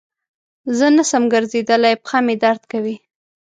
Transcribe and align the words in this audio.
زه 0.77 0.85
نسم 0.95 1.23
ګرځیدلای 1.33 1.93
پښه 2.03 2.19
مي 2.25 2.35
درد 2.43 2.61
کوی. 2.71 2.95